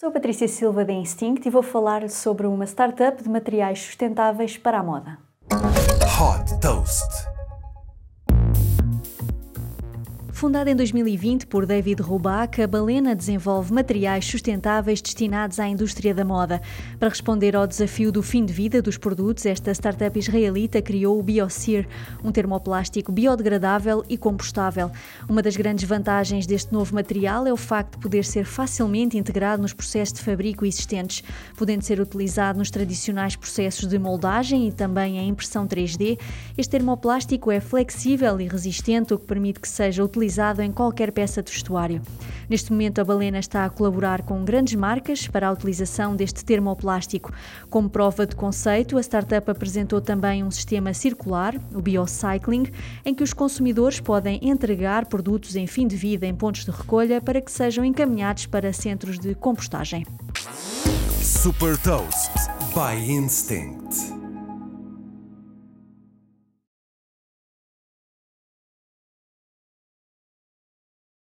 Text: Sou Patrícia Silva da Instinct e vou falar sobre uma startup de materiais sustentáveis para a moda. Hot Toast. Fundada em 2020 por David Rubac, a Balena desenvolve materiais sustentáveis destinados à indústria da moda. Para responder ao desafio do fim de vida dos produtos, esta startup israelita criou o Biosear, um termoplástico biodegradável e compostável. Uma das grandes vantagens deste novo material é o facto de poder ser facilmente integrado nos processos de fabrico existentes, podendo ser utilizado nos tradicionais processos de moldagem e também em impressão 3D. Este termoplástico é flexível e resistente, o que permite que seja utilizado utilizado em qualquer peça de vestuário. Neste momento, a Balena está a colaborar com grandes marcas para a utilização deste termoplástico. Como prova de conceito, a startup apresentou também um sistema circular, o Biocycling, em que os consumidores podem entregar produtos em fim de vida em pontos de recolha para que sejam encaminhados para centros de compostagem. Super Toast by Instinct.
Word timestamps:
Sou 0.00 0.10
Patrícia 0.10 0.48
Silva 0.48 0.82
da 0.82 0.94
Instinct 0.94 1.46
e 1.46 1.50
vou 1.50 1.62
falar 1.62 2.08
sobre 2.08 2.46
uma 2.46 2.64
startup 2.64 3.22
de 3.22 3.28
materiais 3.28 3.82
sustentáveis 3.82 4.56
para 4.56 4.78
a 4.78 4.82
moda. 4.82 5.18
Hot 5.52 6.58
Toast. 6.58 7.29
Fundada 10.40 10.70
em 10.70 10.74
2020 10.74 11.46
por 11.48 11.66
David 11.66 12.00
Rubac, 12.00 12.62
a 12.62 12.66
Balena 12.66 13.14
desenvolve 13.14 13.74
materiais 13.74 14.24
sustentáveis 14.24 15.02
destinados 15.02 15.60
à 15.60 15.68
indústria 15.68 16.14
da 16.14 16.24
moda. 16.24 16.62
Para 16.98 17.10
responder 17.10 17.54
ao 17.54 17.66
desafio 17.66 18.10
do 18.10 18.22
fim 18.22 18.46
de 18.46 18.50
vida 18.50 18.80
dos 18.80 18.96
produtos, 18.96 19.44
esta 19.44 19.70
startup 19.74 20.18
israelita 20.18 20.80
criou 20.80 21.20
o 21.20 21.22
Biosear, 21.22 21.86
um 22.24 22.32
termoplástico 22.32 23.12
biodegradável 23.12 24.02
e 24.08 24.16
compostável. 24.16 24.90
Uma 25.28 25.42
das 25.42 25.58
grandes 25.58 25.86
vantagens 25.86 26.46
deste 26.46 26.72
novo 26.72 26.94
material 26.94 27.46
é 27.46 27.52
o 27.52 27.56
facto 27.58 27.96
de 27.96 27.98
poder 27.98 28.24
ser 28.24 28.46
facilmente 28.46 29.18
integrado 29.18 29.60
nos 29.60 29.74
processos 29.74 30.14
de 30.14 30.24
fabrico 30.24 30.64
existentes, 30.64 31.22
podendo 31.54 31.82
ser 31.82 32.00
utilizado 32.00 32.58
nos 32.58 32.70
tradicionais 32.70 33.36
processos 33.36 33.86
de 33.86 33.98
moldagem 33.98 34.68
e 34.68 34.72
também 34.72 35.18
em 35.18 35.28
impressão 35.28 35.68
3D. 35.68 36.18
Este 36.56 36.70
termoplástico 36.70 37.50
é 37.50 37.60
flexível 37.60 38.40
e 38.40 38.48
resistente, 38.48 39.12
o 39.12 39.18
que 39.18 39.26
permite 39.26 39.60
que 39.60 39.68
seja 39.68 40.02
utilizado 40.02 40.29
utilizado 40.30 40.62
em 40.62 40.70
qualquer 40.70 41.10
peça 41.10 41.42
de 41.42 41.50
vestuário. 41.50 42.00
Neste 42.48 42.70
momento, 42.70 43.00
a 43.00 43.04
Balena 43.04 43.38
está 43.38 43.64
a 43.64 43.70
colaborar 43.70 44.22
com 44.22 44.44
grandes 44.44 44.74
marcas 44.74 45.26
para 45.26 45.48
a 45.48 45.52
utilização 45.52 46.14
deste 46.14 46.44
termoplástico. 46.44 47.32
Como 47.68 47.90
prova 47.90 48.26
de 48.26 48.36
conceito, 48.36 48.96
a 48.96 49.00
startup 49.00 49.50
apresentou 49.50 50.00
também 50.00 50.44
um 50.44 50.50
sistema 50.50 50.94
circular, 50.94 51.54
o 51.74 51.80
Biocycling, 51.80 52.66
em 53.04 53.14
que 53.14 53.24
os 53.24 53.32
consumidores 53.32 53.98
podem 53.98 54.38
entregar 54.42 55.06
produtos 55.06 55.56
em 55.56 55.66
fim 55.66 55.86
de 55.86 55.96
vida 55.96 56.26
em 56.26 56.34
pontos 56.34 56.64
de 56.64 56.70
recolha 56.70 57.20
para 57.20 57.40
que 57.40 57.50
sejam 57.50 57.84
encaminhados 57.84 58.46
para 58.46 58.72
centros 58.72 59.18
de 59.18 59.34
compostagem. 59.34 60.06
Super 61.20 61.76
Toast 61.78 62.30
by 62.74 62.96
Instinct. 62.96 64.09